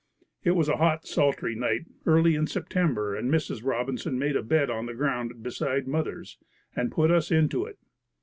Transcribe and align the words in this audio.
It 0.43 0.55
was 0.55 0.67
a 0.67 0.77
hot, 0.77 1.05
sultry 1.05 1.53
night 1.53 1.81
early 2.07 2.33
in 2.33 2.47
September 2.47 3.15
and 3.15 3.29
Mrs. 3.29 3.63
Robinson 3.63 4.17
made 4.17 4.35
a 4.35 4.41
bed 4.41 4.67
on 4.71 4.87
the 4.87 4.95
ground 4.95 5.43
beside 5.43 5.87
mother's 5.87 6.39
and 6.75 6.91
put 6.91 7.11
us 7.11 7.29
into 7.29 7.65
it. 7.65 7.77